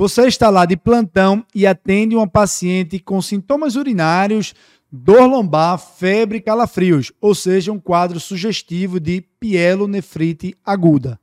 Você 0.00 0.26
está 0.26 0.48
lá 0.48 0.64
de 0.64 0.78
plantão 0.78 1.44
e 1.54 1.66
atende 1.66 2.16
uma 2.16 2.26
paciente 2.26 2.98
com 2.98 3.20
sintomas 3.20 3.76
urinários, 3.76 4.54
dor 4.90 5.26
lombar, 5.26 5.76
febre 5.76 6.38
e 6.38 6.40
calafrios, 6.40 7.12
ou 7.20 7.34
seja, 7.34 7.70
um 7.70 7.78
quadro 7.78 8.18
sugestivo 8.18 8.98
de 8.98 9.20
pielonefrite 9.38 10.56
aguda. 10.64 11.20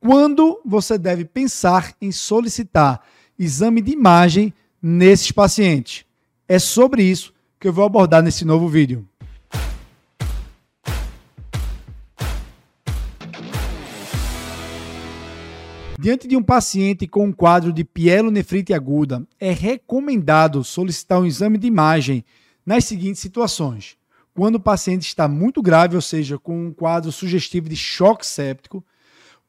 Quando 0.00 0.60
você 0.66 0.98
deve 0.98 1.24
pensar 1.24 1.94
em 2.02 2.10
solicitar 2.10 3.02
exame 3.38 3.80
de 3.80 3.92
imagem 3.92 4.52
nesses 4.82 5.30
pacientes? 5.30 6.04
É 6.48 6.58
sobre 6.58 7.04
isso 7.04 7.32
que 7.60 7.68
eu 7.68 7.72
vou 7.72 7.84
abordar 7.84 8.20
nesse 8.20 8.44
novo 8.44 8.66
vídeo. 8.66 9.06
Diante 16.00 16.28
de 16.28 16.36
um 16.36 16.42
paciente 16.44 17.08
com 17.08 17.26
um 17.26 17.32
quadro 17.32 17.72
de 17.72 17.82
pielonefrite 17.82 18.72
aguda, 18.72 19.26
é 19.40 19.50
recomendado 19.50 20.62
solicitar 20.62 21.20
um 21.20 21.26
exame 21.26 21.58
de 21.58 21.66
imagem 21.66 22.24
nas 22.64 22.84
seguintes 22.84 23.20
situações. 23.20 23.96
Quando 24.32 24.54
o 24.54 24.60
paciente 24.60 25.02
está 25.02 25.26
muito 25.26 25.60
grave, 25.60 25.96
ou 25.96 26.00
seja, 26.00 26.38
com 26.38 26.66
um 26.66 26.72
quadro 26.72 27.10
sugestivo 27.10 27.68
de 27.68 27.74
choque 27.74 28.24
séptico, 28.24 28.84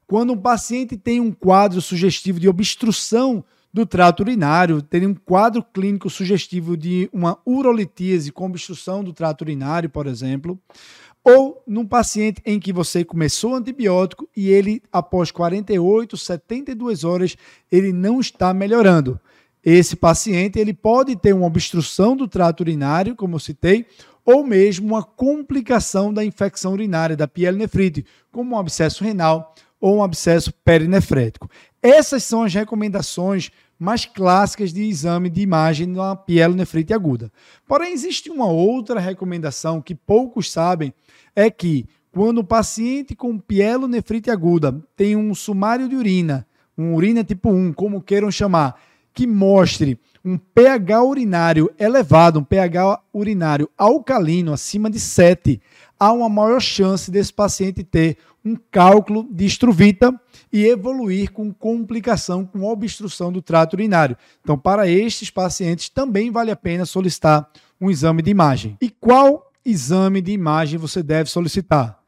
quando 0.08 0.34
um 0.34 0.38
paciente 0.38 0.98
tem 0.98 1.20
um 1.20 1.32
quadro 1.32 1.80
sugestivo 1.82 2.40
de 2.40 2.50
obstrução 2.50 3.46
do 3.72 3.86
trato 3.86 4.22
urinário, 4.22 4.82
tem 4.82 5.06
um 5.06 5.14
quadro 5.14 5.64
clínico 5.64 6.10
sugestivo 6.10 6.76
de 6.76 7.08
uma 7.14 7.38
urolitíase 7.46 8.32
com 8.32 8.48
obstrução 8.48 9.04
do 9.04 9.14
trato 9.14 9.44
urinário, 9.44 9.88
por 9.88 10.08
exemplo, 10.08 10.60
ou 11.24 11.62
num 11.68 11.86
paciente 11.86 12.42
em 12.46 12.60
que 12.60 12.72
você 12.72 13.04
começou 13.04 13.56
antibiótico 13.56 14.28
e 14.36 14.50
ele, 14.50 14.82
após 14.92 15.32
48, 15.32 16.18
72 16.18 17.04
horas, 17.04 17.36
ele 17.72 17.92
não 17.92 18.20
está 18.20 18.54
melhorando. 18.54 19.20
Esse 19.64 19.96
paciente 19.96 20.58
ele 20.58 20.74
pode 20.74 21.16
ter 21.16 21.34
uma 21.34 21.46
obstrução 21.46 22.16
do 22.16 22.28
trato 22.28 22.62
urinário, 22.62 23.16
como 23.16 23.36
eu 23.36 23.40
citei, 23.40 23.86
ou 24.26 24.44
mesmo 24.44 24.88
uma 24.88 25.04
complicação 25.04 26.14
da 26.14 26.24
infecção 26.24 26.74
urinária, 26.74 27.18
da 27.18 27.28
pielonefrite, 27.28 28.06
como 28.32 28.56
um 28.56 28.60
abscesso 28.60 29.04
renal 29.04 29.54
ou 29.80 29.98
um 29.98 30.04
abscesso 30.04 30.54
perinefrético. 30.64 31.50
Essas 31.82 32.24
são 32.24 32.44
as 32.44 32.54
recomendações 32.54 33.50
mais 33.80 34.06
clássicas 34.06 34.74
de 34.74 34.84
exame 34.84 35.30
de 35.30 35.42
imagem 35.42 35.88
na 35.88 36.16
pielonefrite 36.16 36.94
aguda. 36.94 37.32
Porém, 37.66 37.94
existe 37.94 38.30
uma 38.30 38.48
outra 38.48 39.00
recomendação 39.00 39.82
que 39.82 39.96
poucos 39.96 40.52
sabem, 40.52 40.94
é 41.34 41.50
que 41.50 41.88
quando 42.12 42.40
o 42.40 42.44
paciente 42.44 43.16
com 43.16 43.40
pielonefrite 43.40 44.30
aguda 44.30 44.84
tem 44.98 45.16
um 45.16 45.34
sumário 45.34 45.88
de 45.88 45.96
urina, 45.96 46.46
um 46.78 46.94
urina 46.94 47.24
tipo 47.24 47.50
1, 47.50 47.72
como 47.72 48.02
queiram 48.02 48.30
chamar, 48.30 48.76
que 49.14 49.26
mostre 49.26 49.98
um 50.24 50.38
pH 50.38 51.04
urinário 51.04 51.72
elevado, 51.80 52.40
um 52.40 52.44
pH 52.44 53.02
urinário 53.14 53.70
alcalino 53.78 54.52
acima 54.52 54.90
de 54.90 55.00
7, 55.00 55.62
há 56.00 56.12
uma 56.14 56.30
maior 56.30 56.62
chance 56.62 57.12
desse 57.12 57.34
paciente 57.34 57.84
ter 57.84 58.18
um 58.44 58.56
cálculo 58.72 59.28
de 59.30 59.46
estruvita 59.46 60.14
e 60.52 60.66
evoluir 60.66 61.32
com 61.32 61.54
complicação, 61.54 62.46
com 62.46 62.64
obstrução 62.64 63.32
do 63.32 63.42
trato 63.42 63.74
urinário. 63.74 64.16
Então, 64.42 64.58
para 64.58 64.88
estes 64.88 65.30
pacientes, 65.30 65.90
também 65.90 66.32
vale 66.32 66.50
a 66.50 66.56
pena 66.56 66.86
solicitar 66.86 67.50
um 67.80 67.92
exame 67.92 68.22
de 68.22 68.32
imagem. 68.32 68.78
E 68.82 68.90
qual 68.90 69.52
exame 69.66 70.22
de 70.22 70.32
imagem 70.32 70.80
você 70.80 71.04
deve 71.04 71.30
solicitar? 71.30 72.00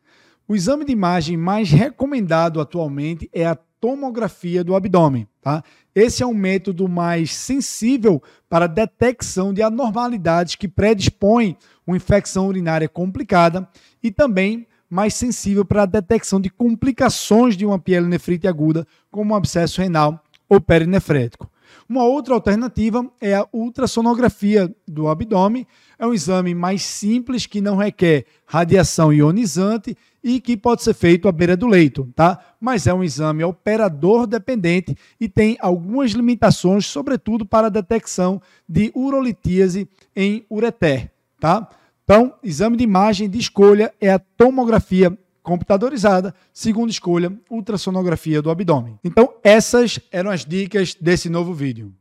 O 0.47 0.55
exame 0.55 0.85
de 0.85 0.91
imagem 0.91 1.37
mais 1.37 1.69
recomendado 1.69 2.59
atualmente 2.59 3.29
é 3.33 3.45
a 3.45 3.57
tomografia 3.81 4.63
do 4.63 4.75
abdômen. 4.75 5.27
Tá? 5.41 5.63
Esse 5.93 6.23
é 6.23 6.25
um 6.25 6.33
método 6.33 6.87
mais 6.87 7.33
sensível 7.35 8.21
para 8.47 8.67
detecção 8.67 9.53
de 9.53 9.61
anormalidades 9.61 10.55
que 10.55 10.67
predispõem 10.67 11.57
uma 11.85 11.97
infecção 11.97 12.47
urinária 12.47 12.87
complicada 12.87 13.67
e 14.01 14.11
também 14.11 14.65
mais 14.89 15.13
sensível 15.13 15.65
para 15.65 15.83
a 15.83 15.87
detecção 15.87 16.39
de 16.39 16.49
complicações 16.49 17.57
de 17.57 17.65
uma 17.65 17.79
pielonefrite 17.79 18.47
aguda, 18.47 18.85
como 19.09 19.33
um 19.33 19.35
abscesso 19.35 19.81
renal 19.81 20.23
ou 20.47 20.61
perinefrético. 20.61 21.50
Uma 21.87 22.03
outra 22.03 22.33
alternativa 22.33 23.05
é 23.19 23.35
a 23.35 23.47
ultrassonografia 23.51 24.73
do 24.87 25.07
abdômen. 25.07 25.67
É 25.97 26.05
um 26.05 26.13
exame 26.13 26.55
mais 26.55 26.83
simples 26.83 27.45
que 27.45 27.61
não 27.61 27.75
requer 27.75 28.25
radiação 28.45 29.13
ionizante 29.13 29.97
e 30.23 30.39
que 30.39 30.55
pode 30.55 30.83
ser 30.83 30.93
feito 30.93 31.27
à 31.27 31.31
beira 31.31 31.57
do 31.57 31.67
leito, 31.67 32.07
tá? 32.15 32.39
Mas 32.59 32.87
é 32.87 32.93
um 32.93 33.03
exame 33.03 33.43
operador 33.43 34.27
dependente 34.27 34.95
e 35.19 35.27
tem 35.27 35.57
algumas 35.59 36.11
limitações, 36.11 36.85
sobretudo 36.85 37.45
para 37.45 37.67
a 37.67 37.71
detecção 37.71 38.41
de 38.67 38.91
urolitíase 38.95 39.87
em 40.15 40.45
ureter, 40.49 41.11
tá? 41.39 41.67
Então, 42.03 42.33
exame 42.43 42.77
de 42.77 42.83
imagem 42.83 43.29
de 43.29 43.39
escolha 43.39 43.93
é 43.99 44.11
a 44.11 44.19
tomografia 44.19 45.17
computadorizada, 45.41 46.33
segunda 46.53 46.91
escolha, 46.91 47.31
ultrassonografia 47.49 48.41
do 48.41 48.49
abdômen. 48.49 48.99
Então, 49.03 49.33
essas 49.43 49.99
eram 50.11 50.29
as 50.31 50.45
dicas 50.45 50.95
desse 50.95 51.29
novo 51.29 51.53
vídeo. 51.53 51.93